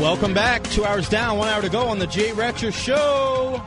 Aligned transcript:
Welcome 0.00 0.34
back. 0.34 0.64
Two 0.64 0.84
hours 0.84 1.08
down, 1.08 1.38
one 1.38 1.48
hour 1.48 1.62
to 1.62 1.68
go 1.68 1.86
on 1.86 2.00
the 2.00 2.08
Jay 2.08 2.32
Retcher 2.32 2.72
Show. 2.72 3.62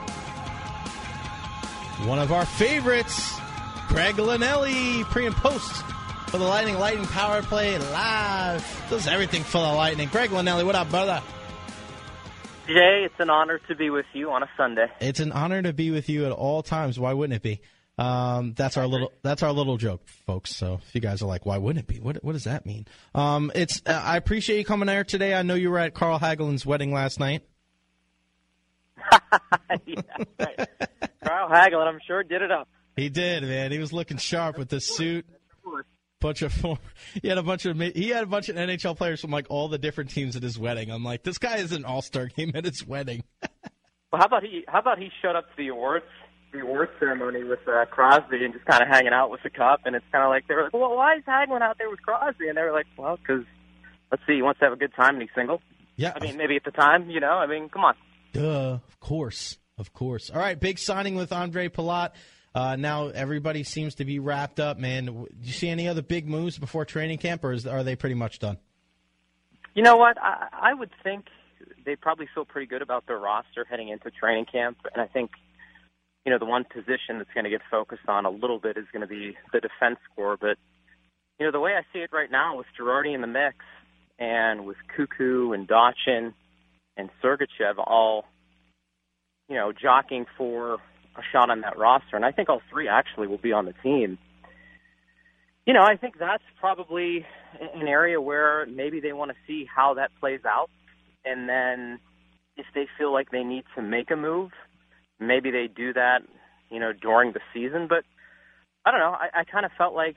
One 2.05 2.19
of 2.19 2.33
our 2.33 2.45
favorites, 2.45 3.39
Craig 3.87 4.15
Linnelli, 4.15 5.05
pre 5.05 5.25
and 5.25 5.35
post 5.35 5.83
for 6.27 6.37
the 6.37 6.43
Lightning 6.43 6.77
Lightning 6.77 7.05
Power 7.05 7.41
Play 7.43 7.77
live. 7.77 8.85
Does 8.89 9.07
everything 9.07 9.43
for 9.43 9.59
the 9.59 9.73
Lightning. 9.73 10.09
Greg 10.09 10.31
Linnelli, 10.31 10.65
what 10.65 10.75
up, 10.75 10.89
brother? 10.89 11.23
Jay, 12.67 13.03
it's 13.05 13.19
an 13.19 13.29
honor 13.29 13.59
to 13.69 13.75
be 13.75 13.89
with 13.89 14.07
you 14.11 14.29
on 14.29 14.43
a 14.43 14.49
Sunday. 14.57 14.87
It's 14.99 15.21
an 15.21 15.31
honor 15.31 15.61
to 15.61 15.71
be 15.71 15.91
with 15.91 16.09
you 16.09 16.25
at 16.25 16.33
all 16.33 16.61
times. 16.61 16.99
Why 16.99 17.13
wouldn't 17.13 17.37
it 17.37 17.41
be? 17.41 17.61
Um, 17.97 18.53
that's 18.55 18.77
our 18.77 18.85
little 18.85 19.11
that's 19.23 19.41
our 19.41 19.51
little 19.51 19.77
joke, 19.77 20.07
folks. 20.27 20.55
So 20.55 20.79
if 20.85 20.93
you 20.93 21.01
guys 21.01 21.21
are 21.23 21.25
like, 21.25 21.45
why 21.45 21.57
wouldn't 21.57 21.83
it 21.83 21.87
be? 21.87 21.99
What 21.99 22.23
what 22.23 22.33
does 22.33 22.43
that 22.43 22.65
mean? 22.65 22.85
Um, 23.15 23.51
it's 23.55 23.81
uh, 23.85 24.01
I 24.03 24.17
appreciate 24.17 24.59
you 24.59 24.65
coming 24.65 24.85
there 24.85 25.03
today. 25.03 25.33
I 25.33 25.41
know 25.41 25.55
you 25.55 25.71
were 25.71 25.79
at 25.79 25.95
Carl 25.95 26.19
Hagelin's 26.19 26.65
wedding 26.65 26.93
last 26.93 27.19
night. 27.19 27.43
yeah, 29.85 30.01
right. 30.39 30.69
Carl 31.23 31.49
Hagelin, 31.49 31.87
I'm 31.87 31.99
sure, 32.05 32.23
did 32.23 32.41
it 32.41 32.51
up. 32.51 32.67
He 32.95 33.09
did, 33.09 33.43
man. 33.43 33.71
He 33.71 33.79
was 33.79 33.91
looking 33.91 34.17
sharp 34.17 34.57
with 34.57 34.69
the 34.69 34.79
suit. 34.79 35.25
Bunch 36.19 36.41
of. 36.41 36.53
He 37.21 37.29
had 37.29 37.37
a 37.39 37.43
bunch 37.43 37.65
of 37.65 37.79
he 37.79 38.09
had 38.09 38.23
a 38.23 38.27
bunch 38.27 38.49
of 38.49 38.55
NHL 38.55 38.95
players 38.95 39.21
from 39.21 39.31
like 39.31 39.47
all 39.49 39.69
the 39.69 39.77
different 39.79 40.11
teams 40.11 40.35
at 40.35 40.43
his 40.43 40.57
wedding. 40.59 40.91
I'm 40.91 41.03
like, 41.03 41.23
this 41.23 41.39
guy 41.39 41.57
is 41.57 41.71
an 41.71 41.83
all 41.83 42.01
star 42.03 42.27
game 42.35 42.51
at 42.53 42.65
his 42.65 42.85
wedding. 42.85 43.23
Well, 44.11 44.19
how 44.19 44.25
about 44.25 44.43
he? 44.43 44.63
How 44.67 44.79
about 44.79 44.99
he 44.99 45.09
showed 45.21 45.35
up 45.35 45.49
to 45.49 45.53
the 45.57 45.69
awards 45.69 46.05
the 46.57 46.63
awards 46.63 46.91
ceremony 46.99 47.43
with 47.43 47.59
uh, 47.67 47.85
Crosby 47.85 48.43
and 48.43 48.53
just 48.53 48.65
kind 48.65 48.81
of 48.81 48.87
hanging 48.87 49.13
out 49.13 49.29
with 49.29 49.41
the 49.43 49.49
cup, 49.49 49.81
and 49.85 49.95
it's 49.95 50.05
kind 50.11 50.23
of 50.23 50.29
like 50.29 50.47
they 50.47 50.55
were 50.55 50.63
like, 50.63 50.73
well, 50.73 50.95
why 50.95 51.15
is 51.15 51.23
Hagelin 51.23 51.61
out 51.61 51.77
there 51.77 51.89
with 51.89 52.01
Crosby? 52.01 52.47
And 52.47 52.57
they 52.57 52.61
were 52.61 52.71
like, 52.71 52.87
well, 52.97 53.17
because 53.17 53.45
let's 54.11 54.23
see, 54.27 54.35
he 54.35 54.41
wants 54.41 54.59
to 54.59 54.65
have 54.65 54.73
a 54.73 54.77
good 54.77 54.93
time 54.95 55.15
and 55.15 55.21
he's 55.21 55.31
single. 55.35 55.61
Yeah, 55.95 56.13
I 56.15 56.19
mean, 56.19 56.37
maybe 56.37 56.55
at 56.55 56.63
the 56.63 56.71
time, 56.71 57.09
you 57.09 57.19
know, 57.19 57.31
I 57.31 57.47
mean, 57.47 57.69
come 57.69 57.83
on. 57.83 57.95
Duh, 58.33 58.79
of 58.87 58.99
course, 58.99 59.57
of 59.77 59.93
course. 59.93 60.29
All 60.29 60.39
right, 60.39 60.59
big 60.59 60.77
signing 60.77 61.15
with 61.15 61.31
Andre 61.31 61.69
Palat. 61.69 62.11
Uh, 62.53 62.75
now 62.75 63.07
everybody 63.07 63.63
seems 63.63 63.95
to 63.95 64.05
be 64.05 64.19
wrapped 64.19 64.59
up, 64.59 64.77
man. 64.77 65.05
Do 65.05 65.27
you 65.41 65.53
see 65.53 65.69
any 65.69 65.87
other 65.87 66.01
big 66.01 66.27
moves 66.27 66.57
before 66.57 66.85
training 66.85 67.17
camp, 67.17 67.43
or 67.43 67.51
is, 67.51 67.65
are 67.65 67.83
they 67.83 67.95
pretty 67.95 68.15
much 68.15 68.39
done? 68.39 68.57
You 69.73 69.83
know 69.83 69.95
what? 69.95 70.17
I, 70.19 70.47
I 70.51 70.73
would 70.73 70.89
think 71.03 71.25
they 71.85 71.95
probably 71.95 72.27
feel 72.33 72.45
pretty 72.45 72.67
good 72.67 72.81
about 72.81 73.05
their 73.07 73.17
roster 73.17 73.65
heading 73.69 73.89
into 73.89 74.11
training 74.11 74.45
camp, 74.45 74.77
and 74.93 75.01
I 75.01 75.07
think 75.07 75.31
you 76.27 76.33
know, 76.33 76.39
the 76.39 76.45
one 76.45 76.65
position 76.65 77.19
that's 77.19 77.29
going 77.33 77.45
to 77.45 77.49
get 77.49 77.61
focused 77.71 78.09
on 78.09 78.25
a 78.25 78.29
little 78.29 78.59
bit 78.59 78.75
is 78.75 78.83
going 78.91 78.99
to 78.99 79.07
be 79.07 79.37
the 79.53 79.61
defense 79.61 79.97
core. 80.13 80.35
But, 80.35 80.57
you 81.39 81.45
know, 81.45 81.53
the 81.53 81.59
way 81.61 81.71
I 81.71 81.83
see 81.93 81.99
it 81.99 82.09
right 82.11 82.29
now 82.29 82.57
with 82.57 82.67
Girardi 82.77 83.15
in 83.15 83.21
the 83.21 83.27
mix 83.27 83.55
and 84.19 84.65
with 84.65 84.75
Koekkoek 84.93 85.55
and 85.55 85.65
Dotchin 85.69 86.33
and 86.97 87.09
Sergachev 87.23 87.77
all, 87.77 88.25
you 89.47 89.55
know, 89.55 89.71
jockeying 89.71 90.25
for 90.37 90.73
a 90.73 91.21
shot 91.31 91.49
on 91.49 91.61
that 91.61 91.77
roster, 91.77 92.17
and 92.17 92.25
I 92.25 92.33
think 92.33 92.49
all 92.49 92.61
three 92.69 92.89
actually 92.89 93.27
will 93.27 93.37
be 93.37 93.53
on 93.53 93.63
the 93.63 93.73
team. 93.81 94.17
You 95.65 95.73
know, 95.73 95.83
I 95.83 95.95
think 95.95 96.19
that's 96.19 96.43
probably 96.59 97.25
an 97.73 97.87
area 97.87 98.19
where 98.19 98.65
maybe 98.65 98.99
they 98.99 99.13
want 99.13 99.31
to 99.31 99.37
see 99.47 99.65
how 99.73 99.93
that 99.93 100.11
plays 100.19 100.41
out. 100.45 100.69
And 101.23 101.47
then 101.47 101.99
if 102.57 102.65
they 102.75 102.87
feel 102.97 103.13
like 103.13 103.31
they 103.31 103.45
need 103.45 103.63
to 103.77 103.81
make 103.81 104.11
a 104.11 104.17
move– 104.17 104.51
maybe 105.19 105.51
they 105.51 105.67
do 105.67 105.93
that, 105.93 106.19
you 106.69 106.79
know, 106.79 106.93
during 106.93 107.33
the 107.33 107.41
season. 107.53 107.87
But 107.87 108.03
I 108.85 108.91
don't 108.91 108.99
know. 108.99 109.15
I, 109.17 109.41
I 109.41 109.43
kind 109.43 109.65
of 109.65 109.71
felt 109.77 109.93
like 109.93 110.15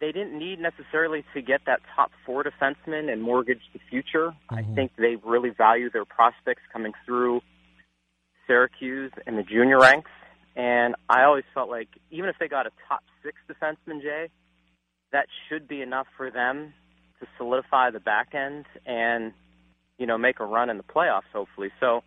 they 0.00 0.12
didn't 0.12 0.38
need 0.38 0.60
necessarily 0.60 1.24
to 1.34 1.42
get 1.42 1.62
that 1.66 1.80
top 1.96 2.10
four 2.24 2.44
defenseman 2.44 3.12
and 3.12 3.22
mortgage 3.22 3.62
the 3.72 3.80
future. 3.90 4.30
Mm-hmm. 4.50 4.54
I 4.54 4.62
think 4.74 4.92
they 4.96 5.16
really 5.24 5.50
value 5.50 5.90
their 5.90 6.04
prospects 6.04 6.62
coming 6.72 6.92
through 7.04 7.40
Syracuse 8.46 9.12
and 9.26 9.36
the 9.36 9.42
junior 9.42 9.78
ranks. 9.78 10.10
And 10.56 10.96
I 11.08 11.24
always 11.24 11.44
felt 11.54 11.68
like 11.70 11.88
even 12.10 12.28
if 12.28 12.36
they 12.40 12.48
got 12.48 12.66
a 12.66 12.70
top 12.88 13.02
six 13.22 13.36
defenseman, 13.48 14.02
Jay, 14.02 14.28
that 15.12 15.26
should 15.48 15.68
be 15.68 15.82
enough 15.82 16.06
for 16.16 16.30
them 16.30 16.72
to 17.20 17.26
solidify 17.36 17.90
the 17.90 18.00
back 18.00 18.34
end 18.34 18.66
and, 18.86 19.32
you 19.98 20.06
know, 20.06 20.18
make 20.18 20.40
a 20.40 20.44
run 20.44 20.70
in 20.70 20.76
the 20.76 20.82
playoffs, 20.82 21.30
hopefully. 21.32 21.70
So, 21.80 22.02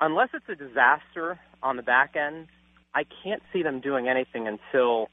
unless 0.00 0.28
it's 0.34 0.48
a 0.48 0.54
disaster 0.54 1.38
on 1.62 1.76
the 1.76 1.82
back 1.82 2.16
end, 2.16 2.48
I 2.94 3.04
can't 3.22 3.42
see 3.52 3.62
them 3.62 3.80
doing 3.80 4.08
anything 4.08 4.48
until 4.48 5.08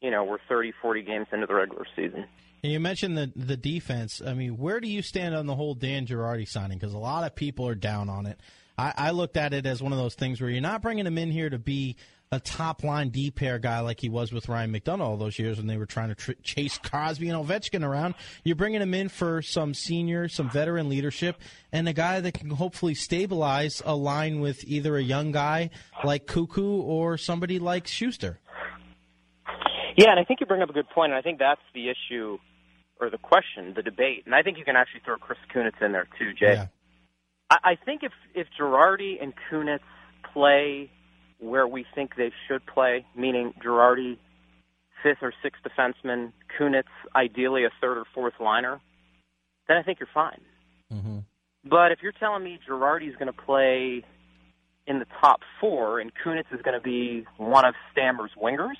you 0.00 0.10
know 0.10 0.24
we're 0.24 0.38
30, 0.48 0.72
40 0.80 1.02
games 1.02 1.26
into 1.32 1.46
the 1.46 1.54
regular 1.54 1.86
season. 1.96 2.26
And 2.62 2.72
you 2.72 2.80
mentioned 2.80 3.16
the 3.16 3.32
the 3.34 3.56
defense. 3.56 4.20
I 4.24 4.34
mean, 4.34 4.58
where 4.58 4.80
do 4.80 4.88
you 4.88 5.02
stand 5.02 5.34
on 5.34 5.46
the 5.46 5.54
whole 5.54 5.74
Dan 5.74 6.06
Girardi 6.06 6.46
signing? 6.46 6.78
Because 6.78 6.94
a 6.94 6.98
lot 6.98 7.24
of 7.24 7.34
people 7.34 7.66
are 7.66 7.74
down 7.74 8.08
on 8.08 8.26
it. 8.26 8.38
I, 8.76 8.94
I 8.96 9.10
looked 9.10 9.36
at 9.36 9.52
it 9.52 9.66
as 9.66 9.82
one 9.82 9.92
of 9.92 9.98
those 9.98 10.14
things 10.14 10.40
where 10.40 10.50
you're 10.50 10.60
not 10.60 10.82
bringing 10.82 11.06
him 11.06 11.18
in 11.18 11.30
here 11.30 11.50
to 11.50 11.58
be 11.58 11.96
a 12.32 12.38
top 12.38 12.84
line 12.84 13.08
D 13.08 13.32
pair 13.32 13.58
guy 13.58 13.80
like 13.80 13.98
he 13.98 14.08
was 14.08 14.32
with 14.32 14.48
Ryan 14.48 14.72
McDonagh 14.72 15.00
all 15.00 15.16
those 15.16 15.36
years 15.36 15.58
when 15.58 15.66
they 15.66 15.76
were 15.76 15.86
trying 15.86 16.10
to 16.10 16.14
tr- 16.14 16.40
chase 16.44 16.78
Crosby 16.78 17.28
and 17.28 17.44
Ovechkin 17.44 17.84
around. 17.84 18.14
You're 18.44 18.54
bringing 18.54 18.80
him 18.80 18.94
in 18.94 19.08
for 19.08 19.42
some 19.42 19.74
senior, 19.74 20.28
some 20.28 20.48
veteran 20.48 20.88
leadership, 20.88 21.40
and 21.72 21.88
a 21.88 21.92
guy 21.92 22.20
that 22.20 22.34
can 22.34 22.50
hopefully 22.50 22.94
stabilize 22.94 23.82
a 23.84 23.96
line 23.96 24.38
with 24.38 24.62
either 24.64 24.96
a 24.96 25.02
young 25.02 25.32
guy 25.32 25.70
like 26.04 26.26
Koekkoek 26.26 26.84
or 26.84 27.18
somebody 27.18 27.58
like 27.58 27.86
Sustr. 27.86 28.36
Yeah, 29.96 30.10
and 30.10 30.20
I 30.20 30.22
think 30.22 30.38
you 30.38 30.46
bring 30.46 30.62
up 30.62 30.70
a 30.70 30.72
good 30.72 30.88
point, 30.88 31.10
and 31.10 31.18
I 31.18 31.22
think 31.22 31.40
that's 31.40 31.60
the 31.74 31.88
issue 31.88 32.38
or 33.00 33.10
the 33.10 33.18
question, 33.18 33.72
the 33.74 33.82
debate. 33.82 34.22
And 34.24 34.36
I 34.36 34.42
think 34.42 34.56
you 34.56 34.64
can 34.64 34.76
actually 34.76 35.00
throw 35.04 35.16
Chris 35.16 35.38
Kunitz 35.52 35.84
in 35.84 35.90
there 35.90 36.06
too, 36.16 36.32
Jay. 36.32 36.52
Yeah. 36.52 36.66
I, 37.50 37.56
I 37.64 37.74
think 37.84 38.04
if 38.04 38.12
if 38.36 38.46
Girardi 38.56 39.20
and 39.20 39.32
Kunitz 39.50 39.80
play 40.32 40.92
where 41.40 41.66
we 41.66 41.84
think 41.94 42.16
they 42.16 42.30
should 42.46 42.64
play, 42.66 43.04
meaning 43.16 43.52
Girardi, 43.64 44.18
fifth 45.02 45.18
or 45.22 45.32
sixth 45.42 45.62
defenseman, 45.62 46.32
Kunitz, 46.58 46.84
ideally 47.14 47.64
a 47.64 47.70
third 47.80 47.98
or 47.98 48.04
fourth 48.14 48.34
liner, 48.40 48.80
then 49.68 49.76
I 49.76 49.82
think 49.82 49.98
you're 50.00 50.08
fine. 50.12 50.40
Mm-hmm. 50.92 51.18
But 51.64 51.92
if 51.92 51.98
you're 52.02 52.12
telling 52.12 52.44
me 52.44 52.58
Girardi's 52.68 53.16
going 53.16 53.32
to 53.32 53.32
play 53.32 54.04
in 54.86 54.98
the 54.98 55.06
top 55.20 55.40
four 55.60 56.00
and 56.00 56.10
Kunitz 56.14 56.52
is 56.52 56.62
going 56.62 56.78
to 56.78 56.82
be 56.82 57.24
one 57.36 57.64
of 57.64 57.74
Stammer's 57.92 58.32
wingers, 58.40 58.76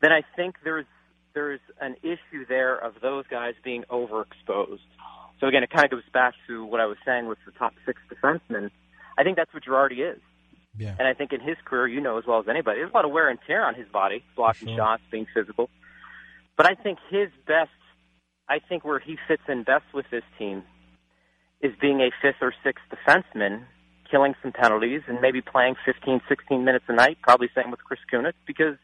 then 0.00 0.12
I 0.12 0.22
think 0.36 0.56
there's 0.64 0.86
there's 1.34 1.60
an 1.80 1.94
issue 2.02 2.46
there 2.48 2.76
of 2.76 2.94
those 3.00 3.24
guys 3.30 3.54
being 3.62 3.84
overexposed. 3.90 4.80
So 5.40 5.46
again, 5.46 5.62
it 5.62 5.70
kind 5.70 5.84
of 5.84 5.90
goes 5.90 6.08
back 6.12 6.34
to 6.48 6.64
what 6.64 6.80
I 6.80 6.86
was 6.86 6.96
saying 7.04 7.28
with 7.28 7.38
the 7.46 7.52
top 7.52 7.74
six 7.86 8.00
defensemen. 8.10 8.70
I 9.16 9.22
think 9.22 9.36
that's 9.36 9.52
what 9.52 9.62
Girardi 9.62 10.12
is. 10.12 10.20
Yeah. 10.78 10.94
And 10.98 11.06
I 11.08 11.14
think 11.14 11.32
in 11.32 11.40
his 11.40 11.56
career, 11.64 11.86
you 11.86 12.00
know 12.00 12.18
as 12.18 12.24
well 12.26 12.40
as 12.40 12.48
anybody, 12.48 12.80
there's 12.80 12.90
a 12.90 12.94
lot 12.94 13.04
of 13.04 13.10
wear 13.10 13.28
and 13.28 13.38
tear 13.46 13.64
on 13.64 13.74
his 13.74 13.88
body, 13.88 14.24
blocking 14.36 14.68
sure. 14.68 14.76
shots, 14.76 15.02
being 15.10 15.26
physical. 15.34 15.68
But 16.56 16.66
I 16.66 16.74
think 16.74 16.98
his 17.10 17.28
best, 17.46 17.70
I 18.48 18.58
think 18.58 18.84
where 18.84 18.98
he 18.98 19.16
fits 19.28 19.42
in 19.48 19.62
best 19.62 19.84
with 19.92 20.06
this 20.10 20.24
team 20.38 20.62
is 21.60 21.72
being 21.80 22.00
a 22.00 22.10
fifth 22.22 22.40
or 22.40 22.52
sixth 22.62 22.84
defenseman, 22.90 23.64
killing 24.10 24.34
some 24.42 24.52
penalties, 24.52 25.02
and 25.06 25.20
maybe 25.20 25.40
playing 25.40 25.74
15, 25.84 26.20
16 26.28 26.64
minutes 26.64 26.84
a 26.88 26.94
night. 26.94 27.18
Probably 27.22 27.48
same 27.54 27.70
with 27.70 27.82
Chris 27.84 28.00
Kunitz 28.12 28.34
because 28.46 28.76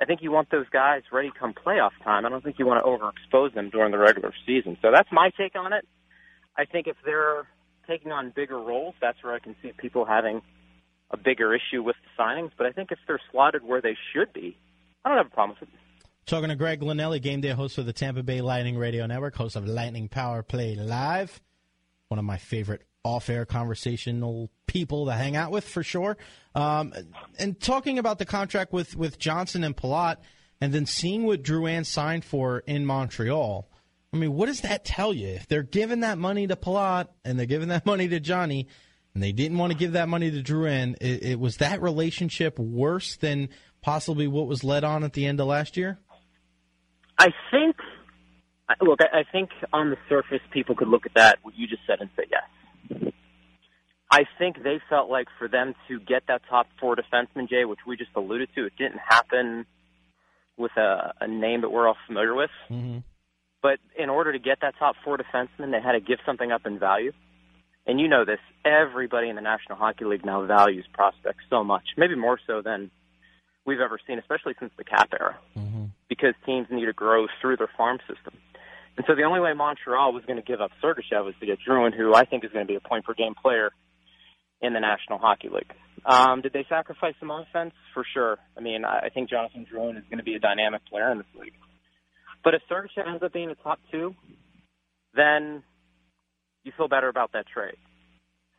I 0.00 0.04
think 0.04 0.22
you 0.22 0.32
want 0.32 0.50
those 0.50 0.68
guys 0.72 1.02
ready 1.12 1.30
come 1.38 1.54
playoff 1.54 1.92
time. 2.02 2.26
I 2.26 2.28
don't 2.28 2.42
think 2.42 2.58
you 2.58 2.66
want 2.66 2.84
to 2.84 2.88
overexpose 2.88 3.54
them 3.54 3.70
during 3.70 3.92
the 3.92 3.98
regular 3.98 4.32
season. 4.46 4.76
So 4.82 4.90
that's 4.92 5.08
my 5.12 5.30
take 5.36 5.54
on 5.56 5.72
it. 5.72 5.86
I 6.56 6.64
think 6.64 6.86
if 6.86 6.96
they're 7.04 7.46
taking 7.88 8.12
on 8.12 8.32
bigger 8.34 8.58
roles, 8.58 8.94
that's 9.00 9.22
where 9.22 9.34
I 9.34 9.38
can 9.38 9.54
see 9.62 9.72
people 9.76 10.04
having 10.04 10.42
a 11.10 11.16
bigger 11.16 11.54
issue 11.54 11.82
with 11.82 11.96
the 12.02 12.22
signings. 12.22 12.50
But 12.56 12.66
I 12.66 12.72
think 12.72 12.92
if 12.92 12.98
they're 13.06 13.20
slotted 13.30 13.64
where 13.64 13.80
they 13.80 13.96
should 14.12 14.32
be, 14.32 14.56
I 15.04 15.08
don't 15.08 15.18
have 15.18 15.26
a 15.26 15.30
problem 15.30 15.56
with 15.60 15.68
it. 15.68 15.74
Talking 16.26 16.48
to 16.48 16.56
Greg 16.56 16.80
Linnelli, 16.80 17.20
game 17.20 17.42
day 17.42 17.50
host 17.50 17.76
of 17.76 17.84
the 17.84 17.92
Tampa 17.92 18.22
Bay 18.22 18.40
Lightning 18.40 18.78
Radio 18.78 19.04
Network, 19.06 19.36
host 19.36 19.56
of 19.56 19.66
Lightning 19.66 20.08
Power 20.08 20.42
Play 20.42 20.74
Live, 20.74 21.40
one 22.08 22.18
of 22.18 22.24
my 22.24 22.38
favorite 22.38 22.82
off-air 23.04 23.44
conversational 23.44 24.50
people 24.66 25.04
to 25.04 25.12
hang 25.12 25.36
out 25.36 25.50
with 25.50 25.68
for 25.68 25.82
sure. 25.82 26.16
Um, 26.54 26.94
and 27.38 27.60
talking 27.60 27.98
about 27.98 28.18
the 28.18 28.24
contract 28.24 28.72
with 28.72 28.96
with 28.96 29.18
Johnson 29.18 29.62
and 29.64 29.76
Palat, 29.76 30.16
and 30.60 30.72
then 30.72 30.86
seeing 30.86 31.24
what 31.24 31.42
Drew 31.42 31.60
Drouin 31.60 31.84
signed 31.84 32.24
for 32.24 32.60
in 32.60 32.86
Montreal. 32.86 33.68
I 34.12 34.16
mean, 34.16 34.32
what 34.32 34.46
does 34.46 34.62
that 34.62 34.84
tell 34.84 35.12
you? 35.12 35.28
If 35.28 35.48
they're 35.48 35.62
giving 35.62 36.00
that 36.00 36.18
money 36.18 36.46
to 36.46 36.56
Palat 36.56 37.08
and 37.24 37.38
they're 37.38 37.46
giving 37.46 37.68
that 37.68 37.84
money 37.92 38.08
to 38.08 38.20
Johnny, 38.20 38.68
and 39.14 39.22
they 39.22 39.32
didn't 39.32 39.58
want 39.58 39.72
to 39.72 39.78
give 39.78 39.92
that 39.92 40.08
money 40.08 40.30
to 40.30 40.42
Drouin, 40.42 40.96
it, 41.00 41.22
it 41.22 41.40
was 41.40 41.58
that 41.58 41.80
relationship 41.80 42.58
worse 42.58 43.16
than 43.16 43.48
possibly 43.80 44.26
what 44.26 44.46
was 44.46 44.64
led 44.64 44.82
on 44.82 45.04
at 45.04 45.12
the 45.12 45.26
end 45.26 45.40
of 45.40 45.46
last 45.46 45.76
year? 45.76 45.98
I 47.18 47.28
think, 47.50 47.76
look, 48.80 48.98
I 49.00 49.24
think 49.30 49.50
on 49.72 49.90
the 49.90 49.96
surface, 50.08 50.40
people 50.50 50.74
could 50.74 50.88
look 50.88 51.06
at 51.06 51.14
that, 51.14 51.38
what 51.42 51.54
you 51.56 51.68
just 51.68 51.82
said, 51.86 52.00
and 52.00 52.10
say 52.16 52.24
yes. 52.30 53.12
I 54.10 54.24
think 54.38 54.62
they 54.62 54.80
felt 54.88 55.10
like 55.10 55.28
for 55.38 55.48
them 55.48 55.74
to 55.88 56.00
get 56.00 56.24
that 56.28 56.42
top 56.48 56.66
four 56.80 56.96
defenseman, 56.96 57.48
Jay, 57.48 57.64
which 57.64 57.80
we 57.86 57.96
just 57.96 58.10
alluded 58.16 58.48
to, 58.54 58.66
it 58.66 58.72
didn't 58.76 59.00
happen 59.08 59.66
with 60.56 60.72
a, 60.76 61.14
a 61.20 61.28
name 61.28 61.62
that 61.62 61.70
we're 61.70 61.88
all 61.88 61.96
familiar 62.06 62.34
with. 62.34 62.50
Mm-hmm. 62.70 62.98
But 63.62 63.78
in 63.98 64.10
order 64.10 64.32
to 64.32 64.38
get 64.38 64.58
that 64.60 64.74
top 64.78 64.96
four 65.04 65.18
defenseman, 65.18 65.72
they 65.72 65.80
had 65.80 65.92
to 65.92 66.00
give 66.00 66.18
something 66.26 66.52
up 66.52 66.66
in 66.66 66.78
value. 66.78 67.12
And 67.86 68.00
you 68.00 68.08
know 68.08 68.24
this, 68.24 68.38
everybody 68.64 69.28
in 69.28 69.36
the 69.36 69.42
National 69.42 69.76
Hockey 69.76 70.04
League 70.04 70.24
now 70.24 70.44
values 70.46 70.86
prospects 70.92 71.44
so 71.50 71.62
much, 71.62 71.84
maybe 71.96 72.14
more 72.14 72.38
so 72.46 72.62
than 72.62 72.90
we've 73.66 73.80
ever 73.80 73.98
seen, 74.06 74.18
especially 74.18 74.54
since 74.58 74.72
the 74.78 74.84
cap 74.84 75.10
era, 75.12 75.38
mm-hmm. 75.56 75.84
because 76.08 76.34
teams 76.46 76.66
need 76.70 76.86
to 76.86 76.92
grow 76.92 77.26
through 77.40 77.56
their 77.56 77.70
farm 77.76 77.98
system. 78.08 78.34
And 78.96 79.04
so 79.06 79.14
the 79.14 79.24
only 79.24 79.40
way 79.40 79.52
Montreal 79.52 80.12
was 80.12 80.24
going 80.24 80.36
to 80.36 80.42
give 80.42 80.60
up 80.60 80.70
Sergachev 80.82 81.24
was 81.24 81.34
to 81.40 81.46
get 81.46 81.58
Drouin, 81.66 81.94
who 81.94 82.14
I 82.14 82.24
think 82.24 82.44
is 82.44 82.52
going 82.52 82.66
to 82.66 82.70
be 82.70 82.76
a 82.76 82.80
point 82.80 83.04
per 83.04 83.12
game 83.12 83.34
player 83.34 83.70
in 84.60 84.72
the 84.72 84.80
National 84.80 85.18
Hockey 85.18 85.48
League. 85.48 85.72
Um, 86.06 86.42
did 86.42 86.52
they 86.52 86.64
sacrifice 86.68 87.14
some 87.18 87.30
offense? 87.30 87.74
For 87.92 88.04
sure. 88.14 88.38
I 88.56 88.60
mean, 88.60 88.84
I 88.84 89.08
think 89.12 89.30
Jonathan 89.30 89.66
Drouin 89.70 89.98
is 89.98 90.04
going 90.08 90.18
to 90.18 90.24
be 90.24 90.34
a 90.34 90.38
dynamic 90.38 90.82
player 90.86 91.10
in 91.10 91.18
this 91.18 91.26
league. 91.38 91.54
But 92.42 92.54
if 92.54 92.62
Sergachev 92.70 93.08
ends 93.08 93.22
up 93.22 93.32
being 93.32 93.50
a 93.50 93.54
top 93.54 93.80
two, 93.90 94.14
then 95.14 95.62
you 96.64 96.72
feel 96.76 96.88
better 96.88 97.08
about 97.08 97.32
that 97.32 97.46
trade. 97.46 97.76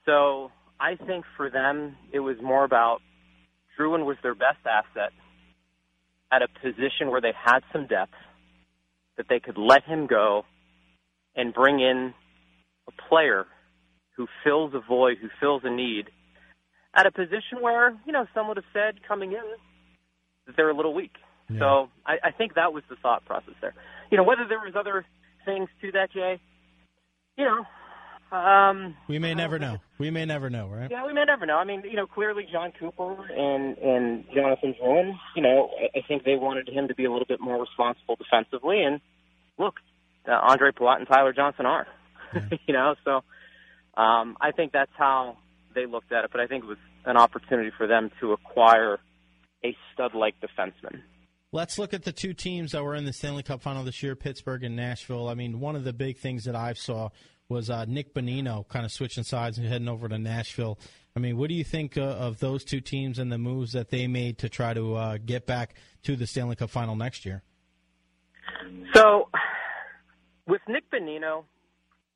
So 0.06 0.52
I 0.80 0.96
think 0.96 1.26
for 1.36 1.50
them, 1.50 1.96
it 2.14 2.20
was 2.20 2.38
more 2.42 2.64
about 2.64 3.00
Drouin 3.78 4.06
was 4.06 4.18
their 4.24 4.36
best 4.36 4.60
asset 4.66 5.12
at 6.32 6.42
a 6.42 6.48
position 6.62 7.10
where 7.10 7.22
they 7.22 7.34
had 7.34 7.60
some 7.74 7.88
depth, 7.88 8.14
that 9.18 9.28
they 9.30 9.40
could 9.40 9.58
let 9.58 9.84
him 9.84 10.08
go 10.08 10.44
and 11.36 11.54
bring 11.54 11.80
in 11.80 12.14
a 12.88 13.10
player 13.10 13.46
who 14.16 14.28
fills 14.44 14.74
a 14.74 14.80
void, 14.80 15.18
who 15.22 15.30
fills 15.40 15.62
a 15.66 15.70
need 15.70 16.10
at 16.94 17.06
a 17.06 17.12
position 17.12 17.62
where, 17.62 17.92
you 18.06 18.14
know, 18.14 18.26
some 18.34 18.48
would 18.48 18.58
have 18.58 18.66
said 18.72 18.96
coming 19.08 19.32
in 19.32 19.44
that 20.48 20.56
they're 20.56 20.70
a 20.70 20.76
little 20.76 20.94
weak. 20.94 21.16
Yeah. 21.50 21.60
So 21.60 21.90
I, 22.06 22.30
I 22.30 22.32
think 22.32 22.56
that 22.56 22.74
was 22.74 22.84
the 22.90 22.96
thought 22.96 23.26
process 23.26 23.54
there. 23.62 23.74
You 24.10 24.18
know, 24.18 24.24
whether 24.24 24.48
there 24.48 24.60
was 24.60 24.74
other 24.78 25.06
things 25.46 25.70
to 25.82 25.92
that, 25.92 26.12
Jay, 26.14 26.40
you 27.38 27.44
know, 27.44 27.66
um, 28.36 28.96
we 29.08 29.20
may 29.20 29.34
never 29.34 29.60
know. 29.60 29.78
We 29.98 30.10
may 30.12 30.26
never 30.26 30.50
know, 30.50 30.68
right? 30.68 30.90
Yeah, 30.90 31.06
we 31.06 31.14
may 31.14 31.26
never 31.26 31.46
know. 31.46 31.58
I 31.58 31.64
mean, 31.64 31.84
you 31.84 31.96
know, 31.96 32.08
clearly 32.08 32.46
John 32.52 32.72
Cooper 32.80 33.26
and 33.32 33.78
and 33.78 34.26
Jonathan 34.34 34.76
Drouin, 34.82 35.14
you 35.36 35.42
know, 35.42 35.70
I 35.96 36.02
think 36.08 36.24
they 36.24 36.36
wanted 36.36 36.70
him 36.70 36.88
to 36.88 36.96
be 36.96 37.06
a 37.06 37.12
little 37.12 37.28
bit 37.28 37.40
more 37.40 37.60
responsible 37.60 38.16
defensively. 38.16 38.84
And 38.84 39.02
look, 39.58 39.76
uh, 40.28 40.32
Andre 40.32 40.72
Palat 40.72 41.00
and 41.00 41.08
Tyler 41.08 41.34
Johnson 41.34 41.66
are, 41.66 41.88
yeah. 42.34 42.42
you 42.68 42.74
know, 42.74 42.96
so 43.04 43.22
um, 44.00 44.38
I 44.42 44.52
think 44.52 44.72
that's 44.72 44.92
how 44.98 45.38
they 45.74 45.86
looked 45.86 46.12
at 46.12 46.26
it. 46.26 46.32
But 46.32 46.42
I 46.42 46.48
think 46.48 46.64
it 46.64 46.68
was 46.68 46.78
an 47.06 47.18
opportunity 47.18 47.72
for 47.78 47.88
them 47.88 48.12
to 48.20 48.34
acquire 48.34 49.00
a 49.64 49.76
stud-like 49.94 50.36
defenseman. 50.42 51.02
Let's 51.52 51.80
look 51.80 51.94
at 51.94 52.04
the 52.04 52.12
two 52.12 52.34
teams 52.34 52.74
that 52.74 52.84
were 52.84 52.96
in 52.96 53.06
the 53.06 53.14
Stanley 53.14 53.44
Cup 53.44 53.62
final 53.62 53.84
this 53.84 54.04
year, 54.04 54.16
Pittsburgh 54.16 54.64
and 54.64 54.76
Nashville. 54.76 55.30
I 55.30 55.36
mean, 55.36 55.60
one 55.60 55.76
of 55.76 55.86
the 55.86 55.94
big 55.94 56.18
things 56.18 56.44
that 56.44 56.56
I 56.56 56.74
saw 56.74 57.10
was 57.50 57.70
uh, 57.70 57.86
Nick 57.86 58.14
Bonino 58.14 58.68
kind 58.68 58.86
of 58.86 58.92
switching 58.92 59.24
sides 59.24 59.58
and 59.58 59.68
heading 59.68 59.88
over 59.88 60.08
to 60.08 60.18
Nashville. 60.18 60.80
I 61.16 61.20
mean, 61.20 61.38
what 61.38 61.50
do 61.50 61.56
you 61.56 61.64
think 61.64 61.98
uh, 61.98 62.02
of 62.02 62.40
those 62.40 62.64
two 62.64 62.82
teams 62.82 63.20
and 63.20 63.32
the 63.32 63.38
moves 63.38 63.72
that 63.74 63.90
they 63.90 64.08
made 64.08 64.40
to 64.40 64.50
try 64.50 64.74
to 64.74 64.96
uh, 64.96 65.18
get 65.24 65.46
back 65.46 65.76
to 66.04 66.16
the 66.16 66.28
Stanley 66.28 66.56
Cup 66.56 66.70
final 66.70 66.96
next 66.96 67.26
year? 67.26 67.44
So, 68.94 69.30
with 70.48 70.62
Nick 70.68 70.90
Bonino, 70.92 71.46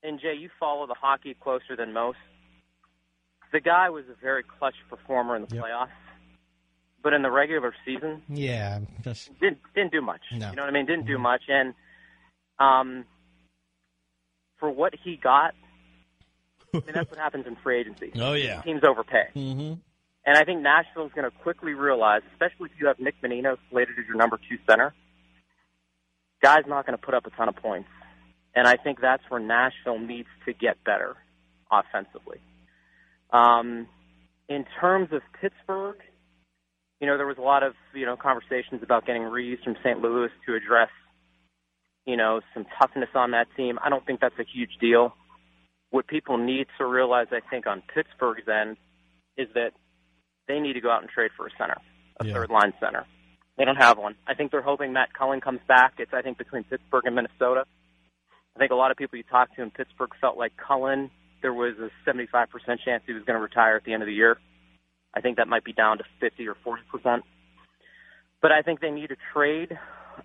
and 0.04 0.20
Jay, 0.20 0.36
you 0.40 0.50
follow 0.60 0.88
the 0.88 0.96
hockey 0.96 1.36
closer 1.40 1.76
than 1.78 1.94
most. 1.94 2.18
The 3.52 3.60
guy 3.60 3.90
was 3.90 4.06
a 4.10 4.22
very 4.22 4.44
clutch 4.44 4.76
performer 4.90 5.36
in 5.36 5.46
the 5.48 5.56
yep. 5.56 5.64
playoffs, 5.64 5.88
but 7.02 7.14
in 7.14 7.22
the 7.22 7.32
regular 7.32 7.74
season, 7.86 8.22
yeah, 8.30 8.80
just 9.04 9.32
didn't 9.40 9.60
didn't 9.74 9.92
do 9.92 10.02
much. 10.02 10.22
No. 10.32 10.50
You 10.50 10.56
know 10.56 10.62
what 10.64 10.70
I 10.70 10.72
mean? 10.72 10.86
Didn't 10.86 11.02
mm-hmm. 11.02 11.14
do 11.14 11.18
much, 11.18 11.42
and 11.48 11.74
um, 12.60 13.06
for 14.60 14.70
what 14.70 14.94
he 15.04 15.16
got, 15.16 15.54
I 16.74 16.78
mean, 16.78 16.92
that's 16.94 17.10
what 17.10 17.20
happens 17.20 17.48
in 17.48 17.56
free 17.58 17.80
agency. 17.80 18.12
Oh 18.16 18.34
yeah, 18.34 18.62
teams 18.62 18.82
overpay. 18.84 19.30
Mm-hmm. 19.36 19.74
And 20.26 20.38
I 20.38 20.44
think 20.44 20.62
Nashville 20.62 21.06
is 21.06 21.12
going 21.16 21.30
to 21.30 21.36
quickly 21.38 21.74
realize, 21.74 22.22
especially 22.34 22.70
if 22.74 22.80
you 22.80 22.88
have 22.88 23.00
Nick 23.00 23.16
Bonino 23.22 23.58
slated 23.72 23.96
as 23.98 24.06
your 24.06 24.18
number 24.18 24.38
two 24.38 24.58
center, 24.70 24.94
guy's 26.42 26.66
not 26.68 26.86
going 26.86 26.98
to 26.98 27.04
put 27.04 27.16
up 27.16 27.26
a 27.26 27.30
ton 27.32 27.50
of 27.50 27.56
points. 27.56 27.90
And 28.54 28.68
I 28.68 28.76
think 28.76 29.00
that's 29.02 29.24
where 29.30 29.40
Nashville 29.40 30.00
needs 30.00 30.28
to 30.46 30.54
get 30.54 30.84
better 30.84 31.16
offensively. 31.72 32.40
Um, 33.32 33.88
in 34.48 34.66
terms 34.80 35.10
of 35.14 35.22
Pittsburgh, 35.40 35.98
you 37.00 37.08
know, 37.08 37.18
there 37.18 37.28
was 37.28 37.38
a 37.38 37.42
lot 37.42 37.64
of, 37.64 37.74
you 37.94 38.06
know, 38.06 38.18
conversations 38.18 38.84
about 38.84 39.06
getting 39.06 39.24
Reaves 39.24 39.64
from 39.64 39.78
St. 39.84 40.02
Louis 40.02 40.30
to 40.46 40.56
address 40.56 40.90
you 42.06 42.18
know, 42.18 42.42
some 42.54 42.66
toughness 42.80 43.10
on 43.16 43.32
that 43.32 43.48
team. 43.56 43.80
I 43.84 43.90
don't 43.90 44.06
think 44.06 44.20
that's 44.20 44.38
a 44.40 44.44
huge 44.44 44.78
deal. 44.80 45.16
What 45.92 46.08
people 46.08 46.38
need 46.38 46.68
to 46.78 46.86
realize, 46.86 47.28
I 47.32 47.42
think, 47.50 47.68
on 47.68 47.82
Pittsburgh's 47.94 48.48
end 48.48 48.78
is 49.38 49.48
that 49.56 49.72
they 50.48 50.60
need 50.60 50.74
to 50.74 50.82
go 50.82 50.92
out 50.92 51.02
and 51.02 51.10
trade 51.10 51.32
for 51.36 51.48
a 51.48 51.50
center, 51.58 51.78
a 52.20 52.26
yeah. 52.26 52.34
third 52.34 52.50
line 52.50 52.74
center. 52.80 53.06
They 53.58 53.66
don't 53.66 53.76
have 53.76 53.98
one. 53.98 54.16
I 54.26 54.36
think 54.36 54.52
they're 54.52 54.62
hoping 54.62 54.94
Matt 54.94 55.14
Cullen 55.14 55.42
comes 55.42 55.60
back. 55.68 55.96
It's 55.98 56.14
I 56.14 56.22
think 56.22 56.38
between 56.38 56.64
Pittsburgh 56.64 57.06
and 57.06 57.16
Minnesota. 57.16 57.66
I 58.56 58.60
think 58.60 58.72
a 58.72 58.76
lot 58.76 58.92
of 58.92 58.98
people 58.98 59.18
you 59.18 59.24
talked 59.24 59.56
to 59.56 59.62
in 59.62 59.72
Pittsburgh 59.72 60.12
felt 60.20 60.38
like 60.38 60.54
Cullen. 60.56 61.12
There 61.42 61.54
was 61.54 61.76
a 61.78 61.90
75% 62.10 62.48
chance 62.84 63.04
he 63.06 63.14
was 63.14 63.24
going 63.24 63.38
to 63.38 63.42
retire 63.42 63.76
at 63.76 63.84
the 63.84 63.94
end 63.94 64.04
of 64.04 64.08
the 64.08 64.14
year. 64.14 64.38
I 65.14 65.22
think 65.22 65.38
that 65.38 65.48
might 65.48 65.64
be 65.64 65.74
down 65.74 65.98
to 65.98 66.04
50 66.20 66.48
or 66.48 66.56
40 66.64 66.84
percent. 66.92 67.24
But 68.42 68.52
I 68.52 68.62
think 68.62 68.80
they 68.80 68.92
need 68.92 69.08
to 69.08 69.18
trade 69.34 69.78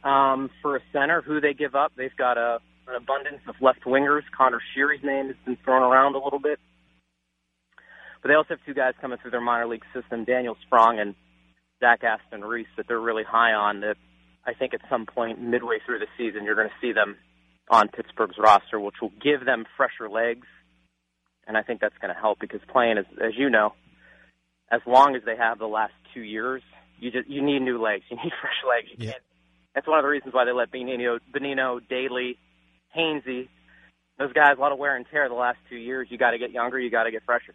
um, 0.03 0.51
for 0.63 0.77
a 0.77 0.81
center. 0.93 1.23
Who 1.23 1.41
they 1.41 1.55
give 1.55 1.75
up? 1.75 1.93
They've 1.97 2.17
got 2.17 2.39
a, 2.39 2.59
an 2.89 2.97
abundance 2.97 3.43
of 3.49 3.55
left 3.61 3.85
wingers. 3.85 4.23
Conor 4.37 4.61
Sheary's 4.75 5.03
name 5.03 5.27
has 5.29 5.37
been 5.45 5.57
thrown 5.65 5.83
around 5.83 6.15
a 6.15 6.23
little 6.23 6.41
bit. 6.41 6.59
But 8.23 8.29
they 8.29 8.35
also 8.35 8.51
have 8.51 8.65
two 8.65 8.75
guys 8.75 8.95
coming 9.01 9.19
through 9.21 9.33
their 9.33 9.41
minor 9.41 9.67
league 9.67 9.85
system, 9.93 10.25
Daniel 10.25 10.57
Sprong 10.67 10.99
and 10.99 11.15
Zach 11.81 12.03
Aston 12.03 12.43
Reese, 12.43 12.67
that 12.77 12.89
they're 12.89 13.01
really 13.01 13.25
high 13.25 13.53
on. 13.53 13.81
That 13.81 13.97
I 14.47 14.55
think 14.55 14.73
at 14.73 14.81
some 14.89 15.05
point 15.05 15.43
midway 15.43 15.79
through 15.85 15.99
the 15.99 16.07
season, 16.17 16.45
you're 16.45 16.55
going 16.55 16.69
to 16.69 16.75
see 16.81 16.93
them 16.93 17.17
on 17.69 17.89
Pittsburgh's 17.89 18.37
roster, 18.39 18.81
which 18.81 18.97
will 19.03 19.13
give 19.23 19.45
them 19.45 19.65
fresher 19.77 20.09
legs. 20.09 20.47
And 21.47 21.57
I 21.57 21.63
think 21.63 21.81
that's 21.81 21.97
going 22.01 22.15
to 22.15 22.19
help 22.19 22.41
because 22.41 22.61
playing, 22.73 22.97
as, 22.97 23.05
as 23.23 23.33
you 23.37 23.51
know, 23.51 23.75
as 24.71 24.81
long 24.87 25.15
as 25.15 25.23
they 25.27 25.37
have 25.37 25.59
the 25.59 25.67
last 25.67 25.93
two 26.15 26.23
years, 26.23 26.63
you 26.99 27.11
just 27.11 27.29
you 27.29 27.43
need 27.43 27.61
new 27.61 27.81
legs. 27.81 28.05
You 28.11 28.17
need 28.17 28.33
fresh 28.41 28.61
legs. 28.67 28.89
You 28.91 29.07
yeah. 29.07 29.13
can't 29.13 29.25
that's 29.75 29.87
one 29.87 29.99
of 29.99 30.05
the 30.05 30.09
reasons 30.09 30.35
why 30.35 30.45
they 30.45 30.53
let 30.53 30.71
Bonino, 30.71 31.19
Bonino 31.33 31.81
Daley, 31.89 32.39
Hainsey, 32.97 33.49
those 34.19 34.33
guys, 34.33 34.55
a 34.57 34.61
lot 34.61 34.73
of 34.73 34.79
wear 34.79 34.97
and 34.97 35.05
tear 35.11 35.29
the 35.29 35.35
last 35.35 35.59
two 35.69 35.77
years. 35.77 36.09
You 36.11 36.19
got 36.19 36.31
to 36.31 36.39
get 36.39 36.53
younger. 36.53 36.79
You 36.79 36.91
got 36.91 37.05
to 37.05 37.11
get 37.11 37.25
fresher. 37.25 37.55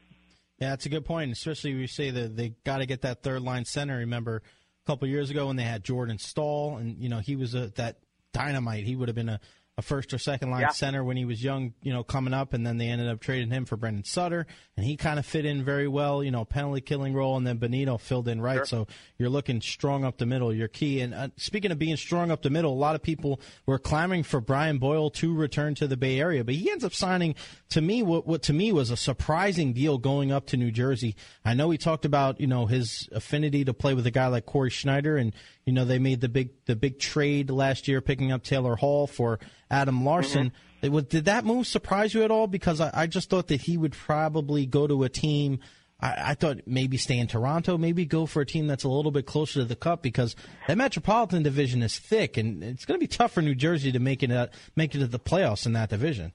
Yeah, 0.60 0.72
that's 0.72 0.86
a 0.86 0.90
good 0.90 1.06
point. 1.06 1.32
Especially 1.32 1.72
you 1.72 1.88
say 1.88 2.12
that 2.12 2.36
they 2.36 2.50
got 2.66 2.80
to 2.80 2.86
get 2.86 3.02
that 3.02 3.24
third 3.24 3.42
line 3.42 3.64
center. 3.64 3.98
Remember 3.98 4.42
a 4.86 4.88
couple 4.88 5.08
years 5.08 5.30
ago 5.30 5.48
when 5.48 5.56
they 5.56 5.64
had 5.64 5.84
Jordan 5.84 6.18
Staal, 6.18 6.78
and 6.78 7.02
you 7.02 7.08
know 7.08 7.20
he 7.20 7.38
was 7.38 7.56
a, 7.56 7.68
that 7.76 8.00
dynamite. 8.34 8.84
He 8.84 8.96
would 8.96 9.08
have 9.08 9.16
been 9.16 9.30
a 9.30 9.40
a 9.80 9.82
first 9.82 10.14
or 10.14 10.18
second 10.18 10.52
line 10.52 10.62
yeah. 10.62 10.70
center 10.70 11.04
when 11.04 11.16
he 11.16 11.24
was 11.24 11.42
young, 11.42 11.74
you 11.82 11.94
know, 11.94 12.04
coming 12.04 12.34
up, 12.34 12.54
and 12.54 12.68
then 12.68 12.78
they 12.78 12.88
ended 12.88 13.08
up 13.08 13.22
trading 13.22 13.50
him 13.50 13.66
for 13.66 13.78
Brandon 13.78 14.04
Sutter, 14.04 14.46
and 14.76 14.86
he 14.86 14.98
kind 14.98 15.18
of 15.18 15.26
fit 15.26 15.46
in 15.46 15.64
very 15.64 15.88
well, 15.88 16.22
you 16.22 16.32
know, 16.32 16.44
penalty 16.44 16.82
killing 16.82 17.14
role, 17.14 17.38
and 17.38 17.48
then 17.48 17.58
Benito 17.58 17.98
filled 17.98 18.28
in 18.28 18.42
right. 18.42 18.58
Sure. 18.58 18.66
So 18.66 18.88
you're 19.18 19.30
looking 19.30 19.62
strong 19.62 20.04
up 20.04 20.18
the 20.18 20.26
middle. 20.26 20.54
You're 20.54 20.68
key. 20.68 21.00
And 21.00 21.14
uh, 21.14 21.30
speaking 21.38 21.72
of 21.72 21.80
being 21.80 21.96
strong 21.96 22.30
up 22.30 22.42
the 22.42 22.50
middle, 22.50 22.74
a 22.74 22.76
lot 22.76 22.96
of 22.96 23.02
people 23.02 23.40
were 23.66 23.80
clamoring 23.80 24.24
for 24.24 24.42
Brian 24.42 24.78
Boyle 24.78 25.10
to 25.12 25.34
return 25.34 25.76
to 25.76 25.88
the 25.88 25.98
Bay 25.98 26.20
Area, 26.20 26.44
but 26.44 26.56
he 26.56 26.70
ends 26.70 26.84
up 26.84 26.94
signing 26.94 27.36
to 27.70 27.82
me 27.82 28.04
what, 28.04 28.28
what 28.28 28.44
to 28.44 28.54
me 28.54 28.74
was 28.74 28.92
a 28.92 28.98
surprising 28.98 29.72
deal 29.74 29.98
going 29.98 30.32
up 30.32 30.46
to 30.48 30.58
New 30.58 30.72
Jersey. 30.72 31.16
I 31.46 31.54
know 31.54 31.70
he 31.70 31.78
talked 31.78 32.04
about 32.04 32.42
you 32.42 32.48
know 32.48 32.66
his 32.66 33.08
affinity 33.14 33.64
to 33.66 33.74
play 33.74 33.94
with 33.94 34.06
a 34.06 34.12
guy 34.12 34.28
like 34.28 34.46
Cory 34.46 34.70
Schneider, 34.70 35.16
and 35.16 35.34
you 35.66 35.72
know 35.72 35.86
they 35.86 36.00
made 36.00 36.20
the 36.20 36.30
big 36.30 36.50
the 36.66 36.76
big 36.76 37.00
trade 37.00 37.50
last 37.50 37.88
year, 37.88 38.02
picking 38.02 38.32
up 38.32 38.44
Taylor 38.44 38.76
Hall 38.76 39.08
for 39.08 39.40
Adam 39.70 40.04
Larsson. 40.04 40.52
Mm-hmm. 40.82 41.00
Did 41.10 41.26
that 41.26 41.46
move 41.46 41.68
surprise 41.68 42.14
you 42.14 42.24
at 42.24 42.32
all? 42.32 42.48
Because 42.48 42.80
I, 42.80 42.92
I 42.94 43.08
just 43.08 43.30
thought 43.30 43.48
that 43.48 43.62
he 43.62 43.78
would 43.78 43.92
probably 43.92 44.66
go 44.66 44.88
to 44.88 45.04
a 45.04 45.10
team. 45.10 45.60
I, 46.00 46.32
I 46.32 46.34
thought 46.36 46.62
maybe 46.66 46.96
stay 46.98 47.18
in 47.18 47.28
Toronto, 47.28 47.78
maybe 47.78 48.06
go 48.06 48.26
for 48.26 48.42
a 48.42 48.46
team 48.46 48.68
that's 48.68 48.86
a 48.86 48.90
little 48.90 49.12
bit 49.12 49.26
closer 49.26 49.60
to 49.60 49.66
the 49.66 49.76
cup 49.76 50.02
because 50.02 50.36
that 50.68 50.78
Metropolitan 50.78 51.44
division 51.44 51.84
is 51.84 52.00
thick, 52.00 52.38
and 52.38 52.64
it's 52.64 52.86
going 52.86 52.98
to 52.98 53.04
be 53.04 53.08
tough 53.08 53.34
for 53.34 53.42
New 53.42 53.56
Jersey 53.56 53.92
to 53.92 54.00
make 54.00 54.24
it 54.24 54.32
uh, 54.32 54.48
make 54.76 54.96
it 54.96 55.00
to 55.00 55.08
the 55.08 55.20
playoffs 55.20 55.66
in 55.66 55.74
that 55.74 55.90
division. 55.90 56.32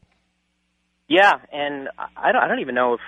Yeah, 1.08 1.32
and 1.52 1.88
I 2.16 2.32
don't, 2.32 2.42
I 2.42 2.48
don't 2.48 2.60
even 2.60 2.74
know 2.74 2.94
if 2.94 3.00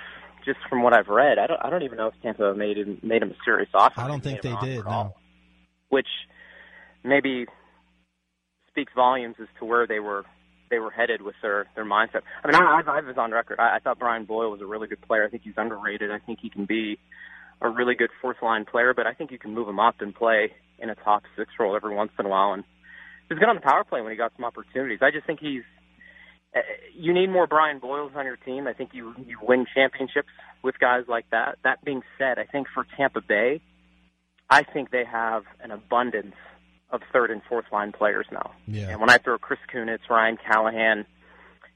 just 0.45 0.59
from 0.69 0.81
what 0.81 0.97
I've 0.97 1.07
read, 1.07 1.37
I 1.37 1.45
don't 1.45 1.59
I 1.63 1.69
don't 1.69 1.83
even 1.83 1.97
know 1.97 2.07
if 2.07 2.13
Tampa 2.23 2.55
made 2.55 2.77
him 2.77 2.99
made 3.03 3.21
him 3.21 3.29
a 3.31 3.35
serious 3.45 3.69
offer. 3.75 4.01
I 4.01 4.07
don't 4.07 4.23
think 4.23 4.41
they 4.41 4.55
did. 4.61 4.79
offer 4.79 4.79
at 4.79 4.85
all, 4.87 5.03
No. 5.03 5.15
Which 5.89 6.07
maybe 7.03 7.45
speaks 8.77 8.93
volumes 8.95 9.35
as 9.41 9.47
to 9.57 9.65
where 9.65 9.87
they 9.87 9.99
were 9.99 10.23
they 10.69 10.77
were 10.77 10.91
headed 10.91 11.21
with 11.23 11.35
their 11.41 11.65
their 11.75 11.85
mindset. 11.85 12.21
I 12.43 12.47
mean, 12.47 12.55
I, 12.55 12.81
I, 12.85 13.01
was 13.01 13.17
on 13.17 13.31
record. 13.31 13.59
I, 13.59 13.77
I 13.77 13.79
thought 13.79 13.97
Brian 13.97 14.25
Boyle 14.25 14.51
was 14.51 14.61
a 14.61 14.65
really 14.65 14.87
good 14.87 15.01
player. 15.01 15.25
I 15.25 15.29
think 15.29 15.43
he's 15.43 15.55
underrated. 15.57 16.11
I 16.11 16.19
think 16.19 16.39
he 16.41 16.49
can 16.49 16.65
be 16.65 16.99
a 17.59 17.69
really 17.69 17.95
good 17.95 18.11
fourth 18.21 18.37
line 18.43 18.65
player, 18.65 18.93
but 18.93 19.07
I 19.07 19.13
think 19.13 19.31
you 19.31 19.39
can 19.39 19.55
move 19.55 19.67
him 19.67 19.79
up 19.79 19.95
and 19.99 20.13
play 20.13 20.51
in 20.77 20.91
a 20.91 20.95
top 20.95 21.23
six 21.35 21.49
role 21.59 21.75
every 21.75 21.95
once 21.95 22.11
in 22.19 22.25
a 22.27 22.29
while. 22.29 22.53
And 22.53 22.63
he 23.27 23.33
was 23.33 23.39
good 23.39 23.49
on 23.49 23.55
the 23.55 23.61
power 23.61 23.83
play 23.83 24.01
when 24.01 24.11
he 24.11 24.17
got 24.17 24.31
some 24.35 24.45
opportunities. 24.45 24.99
I 25.01 25.09
just 25.09 25.25
think 25.25 25.39
he's 25.39 25.63
uh, 26.55 26.59
you 26.93 27.13
need 27.13 27.31
more 27.31 27.47
Brian 27.47 27.79
Boyles 27.79 28.11
on 28.15 28.25
your 28.25 28.37
team. 28.37 28.67
I 28.67 28.73
think 28.73 28.91
you 28.93 29.15
you 29.25 29.39
win 29.41 29.65
championships 29.73 30.29
with 30.61 30.77
guys 30.77 31.05
like 31.07 31.25
that. 31.31 31.57
That 31.63 31.83
being 31.83 32.03
said, 32.19 32.37
I 32.37 32.43
think 32.43 32.67
for 32.71 32.85
Tampa 32.95 33.21
Bay, 33.21 33.59
I 34.51 34.61
think 34.63 34.91
they 34.91 35.05
have 35.05 35.45
an 35.63 35.71
abundance 35.71 36.35
of 36.89 37.01
third 37.11 37.31
and 37.31 37.41
fourth 37.49 37.65
line 37.71 37.91
players 37.91 38.25
now. 38.31 38.51
Yeah. 38.67 38.89
And 38.89 39.01
when 39.01 39.09
I 39.09 39.17
throw 39.17 39.37
Chris 39.37 39.59
Kunitz, 39.73 40.09
Ryan 40.09 40.37
Callahan, 40.37 41.05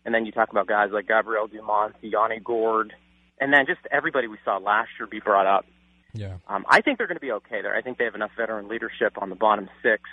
and 0.06 0.16
then 0.16 0.26
you 0.26 0.32
talk 0.32 0.50
about 0.50 0.68
guys 0.68 0.90
like 0.92 1.08
Gabriel 1.08 1.48
Dumont, 1.48 1.96
Yanni 2.02 2.40
Gourde, 2.40 2.94
and 3.40 3.54
then 3.54 3.66
just 3.66 3.80
everybody 3.92 4.28
we 4.28 4.38
saw 4.46 4.58
last 4.58 4.90
year 5.00 5.08
be 5.08 5.20
brought 5.20 5.48
up. 5.48 5.66
Yeah. 6.14 6.38
Um, 6.48 6.66
I 6.68 6.82
think 6.82 6.98
they're 6.98 7.08
going 7.08 7.18
to 7.18 7.22
be 7.22 7.32
okay 7.32 7.62
there. 7.62 7.76
I 7.76 7.82
think 7.82 7.98
they 7.98 8.06
have 8.06 8.16
enough 8.16 8.32
veteran 8.38 8.68
leadership 8.68 9.14
on 9.18 9.30
the 9.30 9.36
bottom 9.36 9.70
six 9.82 10.04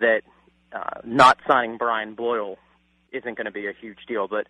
that 0.00 0.22
uh, 0.72 1.00
not 1.04 1.38
signing 1.46 1.76
Brian 1.78 2.14
Boyle 2.14 2.56
isn't 3.12 3.36
going 3.36 3.46
to 3.46 3.50
be 3.50 3.66
a 3.66 3.72
huge 3.72 3.98
deal. 4.06 4.28
But 4.28 4.46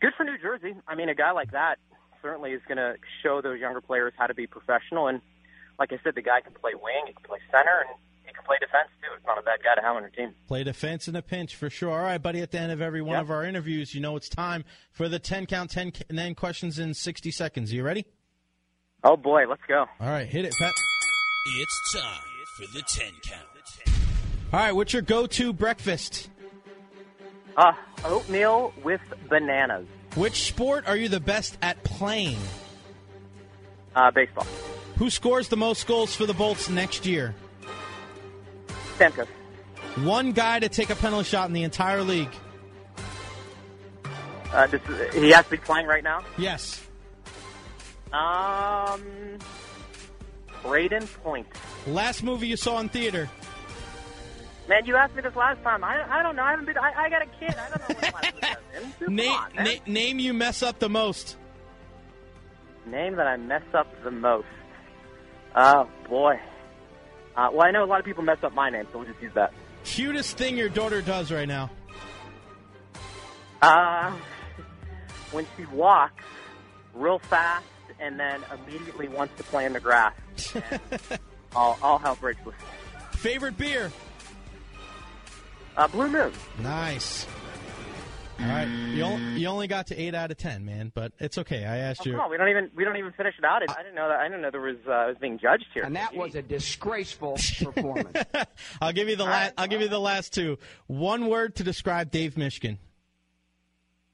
good 0.00 0.12
for 0.16 0.24
New 0.24 0.38
Jersey. 0.38 0.74
I 0.86 0.94
mean, 0.94 1.08
a 1.08 1.14
guy 1.14 1.32
like 1.32 1.52
that 1.52 1.78
certainly 2.22 2.52
is 2.52 2.60
going 2.68 2.78
to 2.78 2.96
show 3.22 3.40
those 3.40 3.60
younger 3.60 3.80
players 3.80 4.12
how 4.16 4.26
to 4.26 4.34
be 4.34 4.46
professional. 4.46 5.06
And 5.06 5.20
like 5.78 5.92
I 5.92 5.98
said, 6.02 6.14
the 6.14 6.22
guy 6.22 6.40
can 6.40 6.52
play 6.52 6.72
wing, 6.74 7.04
he 7.06 7.12
can 7.12 7.22
play 7.22 7.38
center, 7.50 7.84
and 7.88 7.96
play 8.46 8.56
defense 8.60 8.88
too. 9.02 9.08
It's 9.16 9.26
not 9.26 9.38
a 9.38 9.42
bad 9.42 9.58
guy 9.62 9.74
to 9.74 9.82
have 9.82 9.96
on 9.96 10.02
your 10.02 10.10
team. 10.10 10.34
Play 10.48 10.64
defense 10.64 11.08
in 11.08 11.16
a 11.16 11.22
pinch 11.22 11.54
for 11.56 11.68
sure. 11.68 11.90
All 11.90 12.02
right, 12.02 12.22
buddy. 12.22 12.40
At 12.40 12.50
the 12.52 12.58
end 12.58 12.72
of 12.72 12.80
every 12.80 13.02
one 13.02 13.14
Yep. 13.14 13.22
of 13.22 13.30
our 13.30 13.44
interviews, 13.44 13.94
you 13.94 14.00
know 14.00 14.16
it's 14.16 14.28
time 14.28 14.64
for 14.92 15.08
the 15.08 15.18
ten 15.18 15.46
count, 15.46 15.70
ten 15.70 15.92
and 16.08 16.16
then 16.18 16.34
questions 16.34 16.78
in 16.78 16.94
sixty 16.94 17.30
seconds. 17.30 17.72
Are 17.72 17.76
you 17.76 17.82
ready? 17.82 18.06
Oh 19.04 19.16
boy, 19.16 19.46
let's 19.48 19.62
go. 19.68 19.86
All 20.00 20.08
right, 20.08 20.26
hit 20.26 20.44
it, 20.44 20.54
Pat. 20.58 20.72
It's 21.58 21.92
time 21.94 22.22
for 22.56 22.66
the 22.76 22.82
10 22.82 23.12
count. 23.22 23.46
All 24.52 24.58
right, 24.60 24.72
what's 24.72 24.92
your 24.92 25.02
go-to 25.02 25.52
breakfast? 25.52 26.28
Uh, 27.56 27.72
oatmeal 28.04 28.72
with 28.82 29.00
bananas. 29.28 29.86
Which 30.16 30.42
sport 30.48 30.88
are 30.88 30.96
you 30.96 31.08
the 31.08 31.20
best 31.20 31.56
at 31.62 31.84
playing? 31.84 32.38
Uh, 33.94 34.10
baseball. 34.10 34.46
Who 34.98 35.10
scores 35.10 35.48
the 35.48 35.56
most 35.56 35.86
goals 35.86 36.16
for 36.16 36.26
the 36.26 36.34
Bolts 36.34 36.68
next 36.68 37.06
year? 37.06 37.34
One 39.96 40.32
guy 40.32 40.58
to 40.60 40.68
take 40.68 40.90
a 40.90 40.96
penalty 40.96 41.28
shot 41.28 41.48
in 41.48 41.54
the 41.54 41.62
entire 41.62 42.02
league. 42.02 42.28
Uh, 44.52 44.66
this, 44.68 44.80
he 45.14 45.30
has 45.30 45.44
to 45.46 45.50
be 45.52 45.56
playing 45.56 45.86
right 45.86 46.04
now. 46.04 46.22
Yes. 46.38 46.82
Um, 48.12 49.02
Brayden 50.62 51.06
Point. 51.22 51.46
Last 51.86 52.22
movie 52.22 52.46
you 52.46 52.56
saw 52.56 52.78
in 52.78 52.88
theater. 52.88 53.28
Man, 54.68 54.84
you 54.84 54.96
asked 54.96 55.14
me 55.14 55.22
this 55.22 55.36
last 55.36 55.62
time. 55.62 55.84
I, 55.84 56.04
I 56.10 56.22
don't 56.22 56.34
know. 56.36 56.42
I 56.42 56.50
haven't 56.50 56.66
been. 56.66 56.78
I, 56.78 56.92
I 57.04 57.08
got 57.10 57.22
a 57.22 57.26
kid. 57.38 57.54
I 57.54 57.68
don't 57.68 57.88
know 57.88 57.94
what 57.94 58.14
last 58.14 58.34
movie 58.34 58.46
I 58.46 58.54
was 58.54 58.82
in. 59.00 59.06
Come 59.06 59.14
Name, 59.14 59.32
on, 59.32 59.50
na- 59.64 59.70
name 59.86 60.18
you 60.18 60.34
mess 60.34 60.62
up 60.62 60.78
the 60.78 60.88
most. 60.88 61.36
Name 62.86 63.16
that 63.16 63.26
I 63.26 63.36
mess 63.36 63.62
up 63.74 63.86
the 64.04 64.10
most. 64.10 64.46
Oh 65.54 65.88
boy. 66.08 66.38
Uh, 67.36 67.50
well, 67.52 67.66
I 67.66 67.70
know 67.70 67.84
a 67.84 67.86
lot 67.86 67.98
of 67.98 68.06
people 68.06 68.22
mess 68.24 68.38
up 68.42 68.54
my 68.54 68.70
name, 68.70 68.86
so 68.92 68.98
we'll 68.98 69.08
just 69.08 69.20
use 69.20 69.32
that. 69.34 69.52
Cutest 69.84 70.36
thing 70.36 70.56
your 70.56 70.68
daughter 70.68 71.02
does 71.02 71.30
right 71.30 71.46
now. 71.46 71.70
Uh, 73.62 74.12
when 75.32 75.46
she 75.56 75.64
walks 75.66 76.24
real 76.94 77.18
fast 77.18 77.64
and 78.00 78.18
then 78.18 78.42
immediately 78.66 79.08
wants 79.08 79.36
to 79.36 79.42
play 79.44 79.64
in 79.66 79.72
the 79.72 79.80
grass, 79.80 80.14
all, 81.56 81.78
all 81.82 81.98
hell 81.98 82.16
breaks 82.20 82.44
loose. 82.44 82.54
Favorite 83.12 83.56
beer? 83.58 83.92
Uh, 85.76 85.88
Blue 85.88 86.08
Moon. 86.08 86.32
Nice. 86.60 87.26
All 88.38 88.46
right, 88.46 88.68
you 88.68 89.02
only, 89.02 89.40
you 89.40 89.46
only 89.48 89.66
got 89.66 89.86
to 89.86 89.96
eight 90.00 90.14
out 90.14 90.30
of 90.30 90.36
ten, 90.36 90.64
man, 90.66 90.92
but 90.94 91.12
it's 91.18 91.38
okay. 91.38 91.64
I 91.64 91.78
asked 91.78 92.02
Oh, 92.02 92.10
you. 92.10 92.12
come 92.12 92.20
on, 92.22 92.30
we 92.30 92.36
don't 92.36 92.48
even 92.50 92.70
we 92.76 92.84
don't 92.84 92.96
even 92.98 93.12
finish 93.12 93.34
it 93.38 93.44
out. 93.46 93.62
I 93.68 93.82
didn't 93.82 93.94
know 93.94 94.08
that. 94.08 94.18
I 94.20 94.24
didn't 94.28 94.42
know 94.42 94.50
there 94.50 94.60
was 94.60 94.76
uh, 94.86 94.90
I 94.90 95.06
was 95.06 95.16
being 95.18 95.38
judged 95.38 95.64
here. 95.72 95.84
And 95.84 95.96
that 95.96 96.12
Gee. 96.12 96.18
was 96.18 96.34
a 96.34 96.42
disgraceful 96.42 97.38
performance. 97.64 98.18
I'll 98.82 98.92
give 98.92 99.08
you 99.08 99.16
the 99.16 99.24
last. 99.24 99.54
I'll 99.56 99.68
give 99.68 99.80
you 99.80 99.88
the 99.88 99.98
last 99.98 100.34
two. 100.34 100.58
One 100.86 101.28
word 101.28 101.56
to 101.56 101.64
describe 101.64 102.10
Dave 102.10 102.34
Mishkin. 102.34 102.76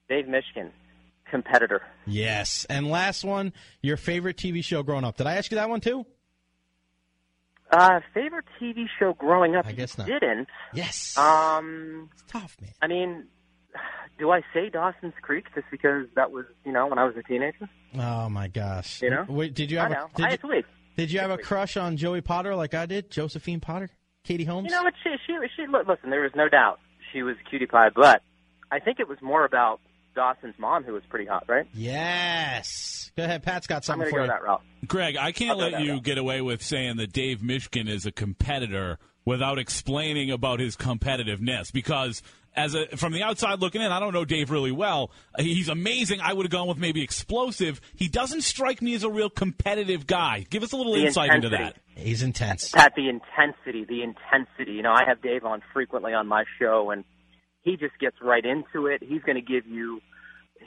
Dave 0.09 0.26
Mishkin, 0.26 0.71
competitor. 1.29 1.83
Yes, 2.07 2.64
and 2.71 2.88
last 2.88 3.25
one. 3.25 3.52
Your 3.83 3.97
favorite 3.97 4.37
TV 4.37 4.62
show 4.62 4.85
growing 4.85 5.05
up. 5.05 5.17
Did 5.17 5.26
I 5.26 5.35
ask 5.35 5.50
you 5.50 5.57
that 5.57 5.69
one 5.69 5.81
too? 5.81 6.07
Uh, 7.73 8.00
favorite 8.14 8.45
TV 8.61 8.85
show 8.99 9.14
growing 9.14 9.57
up? 9.57 9.67
I 9.67 9.73
guess 9.73 9.97
not. 9.99 10.07
Didn't. 10.07 10.47
Yes. 10.75 11.17
Um, 11.17 12.11
it's 12.12 12.23
tough, 12.29 12.57
man. 12.61 12.71
I 12.83 12.87
mean, 12.87 13.25
do 14.19 14.31
I 14.31 14.42
say 14.54 14.69
Dawson's 14.71 15.14
Creek 15.23 15.47
just 15.54 15.66
because 15.71 16.07
that 16.14 16.31
was 16.31 16.45
you 16.64 16.73
know 16.73 16.87
when 16.87 16.99
I 16.99 17.04
was 17.04 17.16
a 17.16 17.23
teenager? 17.23 17.69
Oh 17.99 18.28
my 18.28 18.49
gosh. 18.49 19.02
You 19.02 19.11
know? 19.11 19.26
Wait, 19.28 19.54
did 19.54 19.71
you 19.71 19.78
have? 19.78 19.90
I 19.92 19.95
have 19.95 20.02
know. 20.04 20.11
a 20.14 20.16
did 20.16 20.25
I, 20.25 20.28
you, 20.28 20.35
it's 20.35 20.45
weak. 20.45 20.64
did 20.97 21.12
you 21.12 21.21
have 21.21 21.31
a 21.31 21.38
crush 21.38 21.76
on 21.76 21.97
Joey 21.97 22.21
Potter 22.21 22.54
like 22.54 22.75
I 22.75 22.87
did? 22.87 23.11
Josephine 23.11 23.61
Potter, 23.61 23.90
Katie 24.25 24.45
Holmes. 24.45 24.71
You 24.71 24.76
know 24.76 24.85
what? 24.85 24.95
She 25.02 25.11
she 25.26 25.35
she. 25.57 25.66
look, 25.66 25.87
Listen, 25.87 26.11
there 26.11 26.23
was 26.23 26.33
no 26.35 26.49
doubt 26.49 26.81
she 27.12 27.23
was 27.23 27.37
a 27.45 27.50
cutie 27.50 27.66
pie, 27.66 27.90
but 27.95 28.23
I 28.71 28.78
think 28.78 29.00
it 29.00 29.09
was 29.09 29.19
more 29.21 29.45
about 29.45 29.81
Dawson's 30.14 30.54
mom 30.59 30.85
who 30.85 30.92
was 30.92 31.02
pretty 31.09 31.26
hot, 31.26 31.45
right? 31.49 31.66
Yes. 31.75 33.11
Go 33.16 33.25
ahead, 33.25 33.42
Pat's 33.42 33.66
got 33.66 33.76
I'm 33.76 33.83
something 33.83 34.09
for 34.11 34.16
go 34.16 34.23
you. 34.23 34.28
that 34.28 34.42
route. 34.42 34.62
Greg, 34.87 35.16
I 35.19 35.33
can't 35.33 35.52
I'll 35.61 35.71
let 35.71 35.83
you 35.83 35.92
route. 35.95 36.02
get 36.02 36.19
away 36.19 36.40
with 36.40 36.62
saying 36.62 36.97
that 36.97 37.12
Dave 37.12 37.40
Mishkin 37.40 37.88
is 37.88 38.07
a 38.07 38.12
competitor 38.12 38.99
without 39.25 39.59
explaining 39.59 40.31
about 40.31 40.61
his 40.61 40.76
competitiveness 40.76 41.73
because 41.73 42.23
as 42.54 42.75
a 42.75 42.87
from 42.97 43.12
the 43.12 43.23
outside 43.23 43.61
looking 43.61 43.80
in, 43.82 43.90
I 43.92 43.99
don't 44.00 44.12
know 44.12 44.25
Dave 44.25 44.50
really 44.50 44.73
well. 44.73 45.11
He's 45.38 45.68
amazing. 45.68 46.21
I 46.21 46.32
would 46.32 46.44
have 46.44 46.50
gone 46.52 46.68
with 46.68 46.78
maybe 46.78 47.02
explosive. 47.02 47.80
He 47.97 48.09
doesn't 48.09 48.42
strike 48.42 48.82
me 48.82 48.94
as 48.94 49.04
a 49.04 49.11
real 49.11 49.30
competitive 49.30 50.06
guy. 50.06 50.47
Give 50.50 50.62
us 50.62 50.73
a 50.73 50.76
little 50.76 50.94
The 50.94 51.06
insight 51.06 51.35
into 51.35 51.49
that. 51.50 51.76
He's 51.94 52.23
intense. 52.23 52.71
Pat, 52.71 52.92
the 52.97 53.09
intensity, 53.09 53.85
the 53.85 54.02
intensity. 54.02 54.73
You 54.73 54.82
know, 54.82 54.92
I 54.92 55.04
have 55.06 55.23
Dave 55.23 55.44
on 55.44 55.62
frequently 55.73 56.12
on 56.14 56.26
my 56.26 56.44
show, 56.59 56.90
and 56.90 57.04
he 57.62 57.76
just 57.76 57.99
gets 58.00 58.16
right 58.23 58.44
into 58.44 58.87
it. 58.87 59.02
He's 59.02 59.23
going 59.23 59.37
to 59.37 59.42
give 59.42 59.66
you 59.66 60.00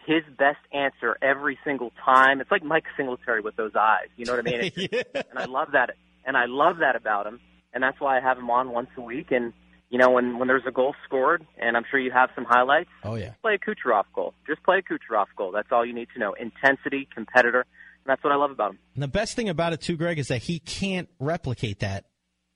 his 0.06 0.24
best 0.38 0.60
answer 0.72 1.18
every 1.22 1.58
single 1.66 1.92
time. 2.04 2.42
It's 2.42 2.52
like 2.52 2.64
Mike 2.64 2.86
Singletary 2.96 3.42
with 3.42 3.56
those 3.56 3.72
eyes. 3.76 4.08
You 4.18 4.26
know 4.26 4.36
what 4.36 4.48
I 4.48 4.52
mean? 4.52 4.72
It's 4.76 4.76
just- 5.14 5.28
And 5.32 5.40
I 5.40 5.46
love 5.46 5.70
that. 5.74 5.92
And 6.26 6.38
I 6.38 6.46
love 6.46 6.78
that 6.80 6.96
about 6.96 7.26
him. 7.28 7.40
And 7.74 7.84
that's 7.84 8.00
why 8.00 8.18
I 8.18 8.22
have 8.22 8.38
him 8.38 8.50
on 8.50 8.70
once 8.72 8.90
a 8.98 9.02
week. 9.02 9.32
And 9.32 9.52
you 9.90 9.98
know, 10.00 10.10
when 10.12 10.40
when 10.40 10.48
there's 10.48 10.64
a 10.68 10.72
goal 10.72 10.96
scored, 11.06 11.46
and 11.58 11.78
I'm 11.78 11.84
sure 11.90 12.00
you 12.00 12.12
have 12.12 12.30
some 12.36 12.46
highlights. 12.46 12.90
Oh 13.04 13.16
yeah. 13.16 13.34
Play 13.42 13.56
a 13.56 13.60
Kucherov 13.60 14.06
goal. 14.14 14.34
Just 14.48 14.64
play 14.64 14.80
a 14.80 14.82
Kucherov 14.82 15.28
goal. 15.38 15.52
That's 15.52 15.70
all 15.72 15.86
you 15.86 15.94
need 15.94 16.08
to 16.14 16.20
know. 16.20 16.34
Intensity, 16.34 17.08
competitor. 17.14 17.62
And 17.62 18.08
that's 18.12 18.24
what 18.24 18.34
I 18.34 18.36
love 18.36 18.52
about 18.52 18.72
him. 18.72 18.80
And 18.96 19.04
the 19.04 19.08
best 19.08 19.36
thing 19.36 19.50
about 19.50 19.74
it 19.74 19.82
too, 19.82 19.96
Greg, 19.98 20.20
is 20.20 20.28
that 20.30 20.42
he 20.44 20.60
can't 20.60 21.10
replicate 21.20 21.80
that 21.80 22.06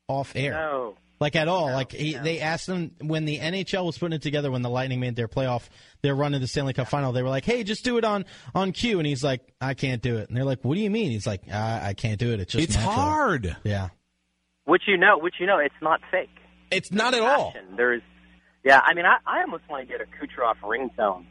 off 0.07 0.33
air. 0.36 0.53
No. 0.53 0.95
Like 1.19 1.36
at 1.36 1.50
all. 1.50 1.71
like 1.74 1.91
he, 1.91 2.13
they 2.13 2.39
asked 2.39 2.69
him 2.69 2.91
when 3.01 3.25
the 3.25 3.38
NHL 3.39 3.86
was 3.86 3.98
putting 3.98 4.15
it 4.15 4.21
together 4.21 4.50
when 4.51 4.62
the 4.62 4.69
Lightning 4.69 5.01
made 5.01 5.17
their 5.17 5.27
playoff, 5.27 5.67
their 6.01 6.15
run 6.15 6.31
to 6.31 6.39
the 6.39 6.48
Stanley 6.48 6.71
Cup 6.74 6.88
final. 6.88 7.12
They 7.12 7.21
were 7.21 7.27
like, 7.29 7.43
"Hey, 7.43 7.63
just 7.65 7.83
do 7.83 7.98
it 7.98 8.05
on 8.05 8.24
on 8.55 8.71
cue," 8.71 9.00
and 9.00 9.05
he's 9.05 9.21
like, 9.21 9.41
"I 9.59 9.74
can't 9.74 10.01
do 10.01 10.15
it." 10.15 10.29
And 10.29 10.38
they're 10.38 10.45
like, 10.45 10.63
"What 10.63 10.75
do 10.75 10.81
you 10.81 10.89
mean?" 10.89 11.12
He's 11.12 11.27
like, 11.27 11.41
"I, 11.51 11.89
I 11.89 11.93
can't 11.93 12.19
do 12.19 12.31
it. 12.31 12.39
It's 12.39 12.53
just 12.53 12.63
It's 12.63 12.75
natural." 12.75 12.93
hard. 12.95 13.57
Yeah, 13.65 13.89
Which 14.63 14.83
you 14.88 14.95
know, 14.95 15.17
which 15.17 15.36
you 15.41 15.45
know, 15.45 15.57
it's 15.57 15.75
not 15.81 16.00
fake. 16.09 16.29
It's 16.71 16.91
not 16.91 17.13
at 17.13 17.21
all. 17.21 17.53
There's, 17.75 18.01
yeah. 18.63 18.81
I 18.83 18.93
mean, 18.93 19.05
I, 19.05 19.17
I 19.25 19.41
almost 19.41 19.63
want 19.69 19.88
to 19.88 19.91
get 19.91 20.01
a 20.01 20.05
Kucherov 20.05 20.55
ringtone 20.63 21.25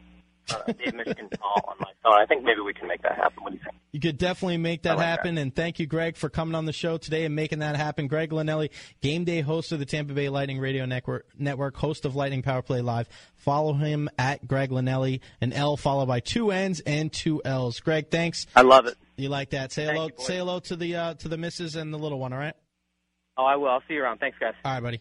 uh, 0.51 0.63
Dave 0.67 0.95
Mishkin 0.95 1.39
call 1.41 1.65
on 1.69 1.77
my 1.81 1.91
phone. 2.03 2.15
I 2.21 2.27
think 2.27 2.45
maybe 2.45 2.61
we 2.61 2.75
can 2.75 2.89
make 2.89 3.03
that 3.03 3.17
happen. 3.17 3.43
What 3.43 3.51
do 3.51 3.57
you 3.57 3.63
think? 3.63 3.77
You 3.93 4.01
could 4.01 4.19
definitely 4.19 4.59
make 4.59 4.83
that 4.83 4.97
like 4.97 5.07
happen. 5.07 5.39
And 5.39 5.55
thank 5.55 5.79
you, 5.79 5.87
Greg, 5.87 6.17
for 6.17 6.29
coming 6.29 6.55
on 6.55 6.65
the 6.65 6.73
show 6.73 6.99
today 6.99 7.25
and 7.25 7.35
making 7.35 7.61
that 7.61 7.77
happen. 7.77 8.07
Greg 8.07 8.31
Linnelli, 8.31 8.71
game 9.01 9.25
day 9.25 9.41
host 9.41 9.73
of 9.73 9.79
the 9.79 9.87
Tampa 9.87 10.13
Bay 10.13 10.29
Lightning 10.29 10.59
Radio 10.59 10.85
Network, 10.85 11.27
network 11.37 11.77
host 11.77 12.05
of 12.05 12.17
Lightning 12.17 12.43
Power 12.43 12.63
Play 12.63 12.81
Live. 12.81 13.09
Follow 13.37 13.75
him 13.75 14.09
at 14.19 14.47
Greg 14.47 14.71
Linnelli, 14.71 15.21
an 15.41 15.53
L 15.53 15.77
followed 15.77 16.07
by 16.07 16.21
two 16.21 16.51
N's 16.51 16.81
and 16.81 17.13
two 17.13 17.41
L's. 17.45 17.81
Greg, 17.81 18.11
thanks. 18.11 18.47
I 18.55 18.63
love 18.63 18.87
it. 18.87 18.97
You 19.17 19.29
like 19.29 19.51
that? 19.51 19.73
Say 19.73 19.87
Thank 19.87 19.97
hello. 19.97 20.09
you, 20.19 20.25
say 20.25 20.37
hello 20.37 20.61
to 20.61 20.77
the 20.77 20.97
uh, 20.97 21.15
to 21.15 21.29
the 21.29 21.37
missus 21.37 21.75
and 21.77 21.93
the 21.93 21.99
little 21.99 22.19
one. 22.19 22.33
All 22.33 22.39
right. 22.39 22.55
Oh, 23.37 23.45
I 23.45 23.57
will. 23.57 23.69
I'll 23.69 23.83
see 23.87 23.95
you 23.95 24.03
around. 24.03 24.19
Thanks, 24.19 24.37
guys. 24.39 24.55
All 24.65 24.73
right, 24.73 24.83
buddy. 24.83 25.01